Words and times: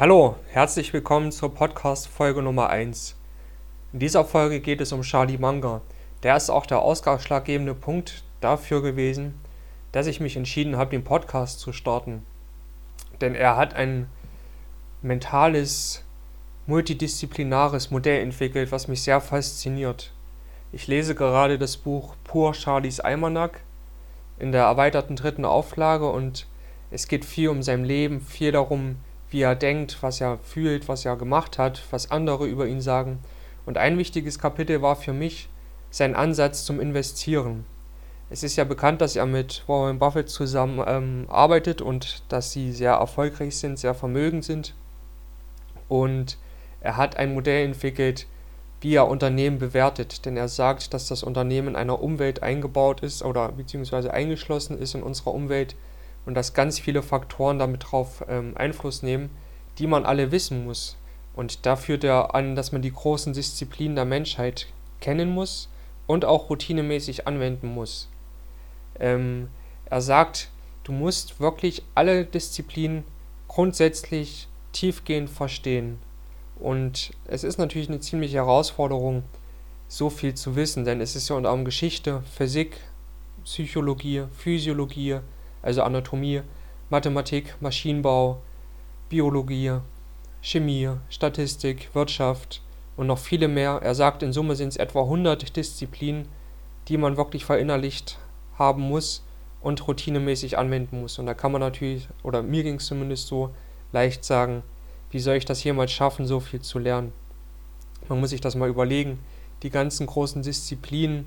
Hallo, 0.00 0.36
herzlich 0.48 0.94
willkommen 0.94 1.30
zur 1.30 1.54
Podcast-Folge 1.54 2.40
Nummer 2.40 2.70
1. 2.70 3.16
In 3.92 3.98
dieser 3.98 4.24
Folge 4.24 4.60
geht 4.60 4.80
es 4.80 4.92
um 4.92 5.02
Charlie 5.02 5.36
Munger. 5.36 5.82
Der 6.22 6.38
ist 6.38 6.48
auch 6.48 6.64
der 6.64 6.80
ausschlaggebende 6.80 7.74
Punkt 7.74 8.24
dafür 8.40 8.80
gewesen, 8.80 9.38
dass 9.92 10.06
ich 10.06 10.18
mich 10.18 10.38
entschieden 10.38 10.78
habe, 10.78 10.92
den 10.92 11.04
Podcast 11.04 11.60
zu 11.60 11.74
starten. 11.74 12.24
Denn 13.20 13.34
er 13.34 13.58
hat 13.58 13.74
ein 13.74 14.08
mentales, 15.02 16.02
multidisziplinares 16.66 17.90
Modell 17.90 18.22
entwickelt, 18.22 18.72
was 18.72 18.88
mich 18.88 19.02
sehr 19.02 19.20
fasziniert. 19.20 20.14
Ich 20.72 20.86
lese 20.86 21.14
gerade 21.14 21.58
das 21.58 21.76
Buch 21.76 22.14
Pur 22.24 22.54
Charlies 22.54 23.00
Almanack 23.00 23.60
in 24.38 24.50
der 24.50 24.62
erweiterten 24.62 25.16
dritten 25.16 25.44
Auflage 25.44 26.08
und 26.08 26.46
es 26.90 27.06
geht 27.06 27.26
viel 27.26 27.50
um 27.50 27.62
sein 27.62 27.84
Leben, 27.84 28.22
viel 28.22 28.52
darum, 28.52 28.96
wie 29.30 29.42
er 29.42 29.54
denkt, 29.54 29.98
was 30.02 30.20
er 30.20 30.38
fühlt, 30.38 30.88
was 30.88 31.04
er 31.04 31.16
gemacht 31.16 31.58
hat, 31.58 31.82
was 31.90 32.10
andere 32.10 32.46
über 32.46 32.66
ihn 32.66 32.80
sagen. 32.80 33.20
Und 33.64 33.78
ein 33.78 33.98
wichtiges 33.98 34.38
Kapitel 34.38 34.82
war 34.82 34.96
für 34.96 35.12
mich 35.12 35.48
sein 35.90 36.14
Ansatz 36.14 36.64
zum 36.64 36.80
Investieren. 36.80 37.64
Es 38.28 38.42
ist 38.44 38.56
ja 38.56 38.64
bekannt, 38.64 39.00
dass 39.00 39.16
er 39.16 39.26
mit 39.26 39.64
Warren 39.66 39.98
Buffett 39.98 40.28
zusammen 40.28 40.82
ähm, 40.86 41.26
arbeitet 41.28 41.82
und 41.82 42.22
dass 42.28 42.52
sie 42.52 42.72
sehr 42.72 42.92
erfolgreich 42.92 43.56
sind, 43.56 43.78
sehr 43.78 43.94
vermögend 43.94 44.44
sind. 44.44 44.74
Und 45.88 46.38
er 46.80 46.96
hat 46.96 47.16
ein 47.16 47.34
Modell 47.34 47.64
entwickelt, 47.64 48.28
wie 48.80 48.94
er 48.94 49.08
Unternehmen 49.08 49.58
bewertet. 49.58 50.24
Denn 50.24 50.36
er 50.36 50.46
sagt, 50.46 50.94
dass 50.94 51.08
das 51.08 51.24
Unternehmen 51.24 51.68
in 51.68 51.76
einer 51.76 52.00
Umwelt 52.00 52.42
eingebaut 52.42 53.00
ist 53.00 53.24
oder 53.24 53.50
beziehungsweise 53.50 54.12
eingeschlossen 54.12 54.78
ist 54.78 54.94
in 54.94 55.02
unserer 55.02 55.34
Umwelt, 55.34 55.74
und 56.26 56.34
dass 56.34 56.54
ganz 56.54 56.78
viele 56.78 57.02
Faktoren 57.02 57.58
damit 57.58 57.90
drauf 57.90 58.24
ähm, 58.28 58.52
Einfluss 58.56 59.02
nehmen, 59.02 59.30
die 59.78 59.86
man 59.86 60.04
alle 60.04 60.32
wissen 60.32 60.64
muss. 60.64 60.96
Und 61.34 61.64
da 61.66 61.76
führt 61.76 62.04
er 62.04 62.34
an, 62.34 62.54
dass 62.54 62.72
man 62.72 62.82
die 62.82 62.92
großen 62.92 63.32
Disziplinen 63.32 63.96
der 63.96 64.04
Menschheit 64.04 64.66
kennen 65.00 65.30
muss 65.30 65.68
und 66.06 66.24
auch 66.24 66.50
routinemäßig 66.50 67.26
anwenden 67.26 67.68
muss. 67.68 68.08
Ähm, 68.98 69.48
er 69.86 70.00
sagt, 70.00 70.50
du 70.84 70.92
musst 70.92 71.40
wirklich 71.40 71.82
alle 71.94 72.24
Disziplinen 72.24 73.04
grundsätzlich 73.48 74.48
tiefgehend 74.72 75.30
verstehen. 75.30 75.98
Und 76.56 77.12
es 77.26 77.42
ist 77.42 77.58
natürlich 77.58 77.88
eine 77.88 78.00
ziemliche 78.00 78.36
Herausforderung, 78.36 79.22
so 79.88 80.10
viel 80.10 80.34
zu 80.34 80.54
wissen, 80.54 80.84
denn 80.84 81.00
es 81.00 81.16
ist 81.16 81.28
ja 81.28 81.36
unter 81.36 81.48
anderem 81.48 81.64
Geschichte, 81.64 82.22
Physik, 82.36 82.76
Psychologie, 83.44 84.24
Physiologie, 84.32 85.18
also 85.62 85.82
Anatomie, 85.82 86.42
Mathematik, 86.88 87.56
Maschinenbau, 87.60 88.40
Biologie, 89.08 89.78
Chemie, 90.42 90.90
Statistik, 91.08 91.90
Wirtschaft 91.94 92.62
und 92.96 93.06
noch 93.06 93.18
viele 93.18 93.48
mehr. 93.48 93.80
Er 93.82 93.94
sagt, 93.94 94.22
in 94.22 94.32
Summe 94.32 94.56
sind 94.56 94.68
es 94.68 94.76
etwa 94.76 95.02
100 95.02 95.56
Disziplinen, 95.56 96.28
die 96.88 96.96
man 96.96 97.16
wirklich 97.16 97.44
verinnerlicht 97.44 98.18
haben 98.58 98.82
muss 98.82 99.24
und 99.60 99.86
routinemäßig 99.86 100.58
anwenden 100.58 101.00
muss. 101.00 101.18
Und 101.18 101.26
da 101.26 101.34
kann 101.34 101.52
man 101.52 101.60
natürlich, 101.60 102.08
oder 102.22 102.42
mir 102.42 102.62
ging 102.62 102.76
es 102.76 102.86
zumindest 102.86 103.26
so, 103.26 103.50
leicht 103.92 104.24
sagen, 104.24 104.62
wie 105.10 105.18
soll 105.18 105.36
ich 105.36 105.44
das 105.44 105.62
jemals 105.64 105.92
schaffen, 105.92 106.26
so 106.26 106.40
viel 106.40 106.60
zu 106.60 106.78
lernen? 106.78 107.12
Man 108.08 108.20
muss 108.20 108.30
sich 108.30 108.40
das 108.40 108.54
mal 108.54 108.68
überlegen, 108.68 109.18
die 109.62 109.70
ganzen 109.70 110.06
großen 110.06 110.42
Disziplinen 110.42 111.26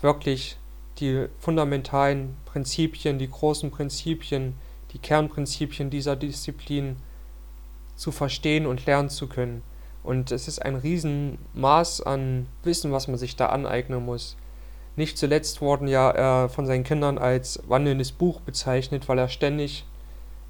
wirklich 0.00 0.58
die 1.00 1.26
fundamentalen 1.38 2.36
Prinzipien, 2.44 3.18
die 3.18 3.30
großen 3.30 3.70
Prinzipien, 3.70 4.54
die 4.92 4.98
Kernprinzipien 4.98 5.90
dieser 5.90 6.16
Disziplin 6.16 6.96
zu 7.96 8.12
verstehen 8.12 8.66
und 8.66 8.86
lernen 8.86 9.10
zu 9.10 9.28
können. 9.28 9.62
Und 10.02 10.32
es 10.32 10.48
ist 10.48 10.60
ein 10.60 10.76
Riesenmaß 10.76 12.00
an 12.02 12.46
Wissen, 12.62 12.92
was 12.92 13.08
man 13.08 13.18
sich 13.18 13.36
da 13.36 13.46
aneignen 13.46 14.04
muss. 14.04 14.36
Nicht 14.96 15.18
zuletzt 15.18 15.60
wurden 15.60 15.88
ja 15.88 16.44
äh, 16.44 16.48
von 16.48 16.66
seinen 16.66 16.84
Kindern 16.84 17.18
als 17.18 17.62
wandelndes 17.68 18.12
Buch 18.12 18.40
bezeichnet, 18.40 19.08
weil 19.08 19.18
er 19.18 19.28
ständig 19.28 19.84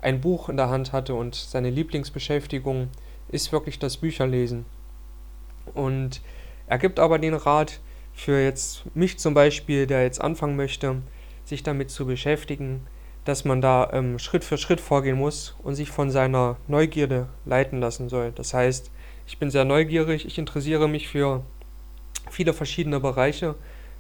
ein 0.00 0.20
Buch 0.20 0.48
in 0.48 0.56
der 0.56 0.70
Hand 0.70 0.92
hatte 0.92 1.14
und 1.14 1.34
seine 1.34 1.70
Lieblingsbeschäftigung 1.70 2.88
ist 3.28 3.53
wirklich 3.53 3.78
das 3.78 3.98
Bücherlesen. 3.98 4.64
Und 5.74 6.20
er 6.66 6.78
gibt 6.78 6.98
aber 6.98 7.19
den 7.19 7.34
Rat, 7.34 7.80
für 8.20 8.38
jetzt 8.38 8.84
mich 8.94 9.19
zum 9.19 9.32
Beispiel, 9.32 9.86
der 9.86 10.03
jetzt 10.03 10.20
anfangen 10.20 10.54
möchte, 10.54 10.97
sich 11.44 11.62
damit 11.62 11.91
zu 11.91 12.04
beschäftigen, 12.04 12.86
dass 13.25 13.47
man 13.47 13.62
da 13.62 13.91
ähm, 13.92 14.19
Schritt 14.19 14.44
für 14.44 14.58
Schritt 14.58 14.81
vorgehen 14.81 15.16
muss 15.16 15.56
und 15.62 15.75
sich 15.75 15.91
von 15.91 16.10
seiner 16.10 16.56
Neugierde 16.69 17.28
leiten 17.47 17.80
lassen 17.80 18.10
soll. 18.10 18.32
Das 18.32 18.53
heißt, 18.53 18.91
ich 19.26 19.38
bin 19.38 19.50
sehr 19.50 19.64
neugierig, 19.64 20.26
ich 20.26 20.36
interessiere 20.36 20.86
mich 20.86 21.09
für 21.09 21.42
viele 22.30 22.53
verschiedene 22.53 23.00
Bereiche 23.00 23.54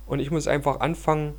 und 0.06 0.20
ich 0.20 0.30
muss 0.30 0.48
einfach 0.48 0.80
anfangen, 0.80 1.34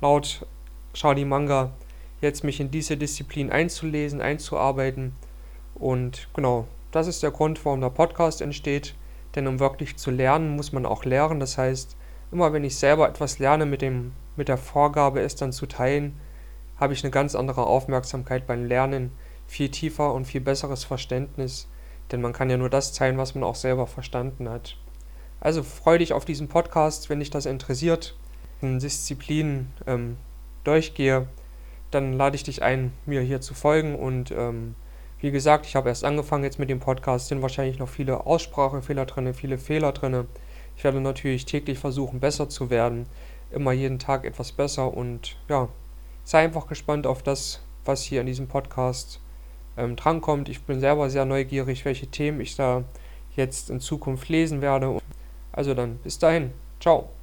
laut 0.00 0.44
Charlie 0.92 1.24
Manga 1.24 1.72
jetzt 2.20 2.42
mich 2.42 2.58
in 2.58 2.70
diese 2.70 2.96
Disziplin 2.96 3.52
einzulesen, 3.52 4.20
einzuarbeiten. 4.20 5.14
Und 5.74 6.28
genau, 6.34 6.66
das 6.90 7.06
ist 7.06 7.22
der 7.22 7.30
Grund, 7.30 7.64
warum 7.64 7.80
der 7.80 7.90
Podcast 7.90 8.40
entsteht. 8.40 8.94
Denn 9.36 9.46
um 9.46 9.60
wirklich 9.60 9.96
zu 9.96 10.10
lernen, 10.10 10.56
muss 10.56 10.72
man 10.72 10.86
auch 10.86 11.04
lernen. 11.04 11.40
Das 11.40 11.58
heißt, 11.58 11.96
immer 12.32 12.52
wenn 12.52 12.64
ich 12.64 12.76
selber 12.76 13.08
etwas 13.08 13.38
lerne 13.38 13.66
mit, 13.66 13.82
dem, 13.82 14.12
mit 14.36 14.48
der 14.48 14.58
Vorgabe, 14.58 15.20
es 15.20 15.36
dann 15.36 15.52
zu 15.52 15.66
teilen, 15.66 16.18
habe 16.76 16.92
ich 16.92 17.04
eine 17.04 17.10
ganz 17.10 17.34
andere 17.34 17.66
Aufmerksamkeit 17.66 18.46
beim 18.46 18.64
Lernen, 18.64 19.12
viel 19.46 19.70
tiefer 19.70 20.12
und 20.12 20.24
viel 20.26 20.40
besseres 20.40 20.84
Verständnis, 20.84 21.68
denn 22.10 22.20
man 22.20 22.32
kann 22.32 22.50
ja 22.50 22.56
nur 22.56 22.70
das 22.70 22.92
teilen, 22.92 23.18
was 23.18 23.34
man 23.34 23.44
auch 23.44 23.54
selber 23.54 23.86
verstanden 23.86 24.48
hat. 24.48 24.76
Also 25.40 25.62
freue 25.62 25.98
dich 25.98 26.12
auf 26.12 26.24
diesen 26.24 26.48
Podcast, 26.48 27.10
wenn 27.10 27.20
dich 27.20 27.30
das 27.30 27.46
interessiert, 27.46 28.16
in 28.62 28.78
Disziplinen 28.78 29.72
ähm, 29.86 30.16
durchgehe, 30.64 31.28
dann 31.90 32.14
lade 32.14 32.36
ich 32.36 32.42
dich 32.42 32.62
ein, 32.62 32.92
mir 33.06 33.20
hier 33.20 33.40
zu 33.40 33.54
folgen 33.54 33.94
und 33.94 34.30
ähm, 34.32 34.74
wie 35.20 35.30
gesagt, 35.30 35.64
ich 35.64 35.76
habe 35.76 35.88
erst 35.88 36.04
angefangen 36.04 36.44
jetzt 36.44 36.58
mit 36.58 36.68
dem 36.68 36.80
Podcast, 36.80 37.28
sind 37.28 37.40
wahrscheinlich 37.40 37.78
noch 37.78 37.88
viele 37.88 38.26
Aussprachefehler 38.26 39.06
drin, 39.06 39.32
viele 39.32 39.56
Fehler 39.56 39.92
drin. 39.92 40.26
Ich 40.76 40.84
werde 40.84 41.00
natürlich 41.00 41.44
täglich 41.44 41.78
versuchen, 41.78 42.20
besser 42.20 42.48
zu 42.48 42.70
werden. 42.70 43.06
Immer 43.50 43.72
jeden 43.72 43.98
Tag 43.98 44.24
etwas 44.24 44.52
besser 44.52 44.92
und 44.92 45.36
ja, 45.48 45.68
sei 46.24 46.44
einfach 46.44 46.66
gespannt 46.66 47.06
auf 47.06 47.22
das, 47.22 47.60
was 47.84 48.02
hier 48.02 48.20
in 48.20 48.26
diesem 48.26 48.48
Podcast 48.48 49.20
ähm, 49.76 49.96
drankommt. 49.96 50.48
Ich 50.48 50.62
bin 50.62 50.80
selber 50.80 51.10
sehr 51.10 51.24
neugierig, 51.24 51.84
welche 51.84 52.06
Themen 52.06 52.40
ich 52.40 52.56
da 52.56 52.84
jetzt 53.36 53.70
in 53.70 53.80
Zukunft 53.80 54.28
lesen 54.28 54.60
werde. 54.60 54.98
Also 55.52 55.74
dann, 55.74 55.96
bis 55.98 56.18
dahin. 56.18 56.52
Ciao. 56.80 57.13